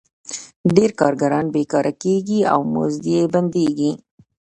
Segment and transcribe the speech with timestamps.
[0.75, 3.91] ډېر کارګران بېکاره کېږي او مزد یې بندېږي